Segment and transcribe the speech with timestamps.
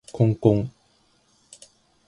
[0.11, 0.71] こんこん